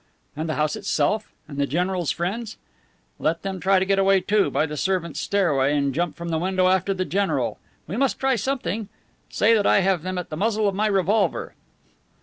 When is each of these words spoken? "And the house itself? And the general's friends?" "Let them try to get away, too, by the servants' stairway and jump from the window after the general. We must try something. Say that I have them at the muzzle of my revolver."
"And 0.35 0.49
the 0.49 0.55
house 0.55 0.75
itself? 0.75 1.31
And 1.47 1.59
the 1.59 1.67
general's 1.67 2.09
friends?" 2.09 2.57
"Let 3.19 3.43
them 3.43 3.59
try 3.59 3.77
to 3.77 3.85
get 3.85 3.99
away, 3.99 4.19
too, 4.19 4.49
by 4.49 4.65
the 4.65 4.75
servants' 4.75 5.19
stairway 5.19 5.77
and 5.77 5.93
jump 5.93 6.15
from 6.15 6.29
the 6.29 6.39
window 6.39 6.69
after 6.69 6.91
the 6.95 7.05
general. 7.05 7.59
We 7.85 7.97
must 7.97 8.19
try 8.19 8.35
something. 8.35 8.89
Say 9.29 9.53
that 9.53 9.67
I 9.67 9.81
have 9.81 10.01
them 10.01 10.17
at 10.17 10.31
the 10.31 10.37
muzzle 10.37 10.67
of 10.67 10.73
my 10.73 10.87
revolver." 10.87 11.53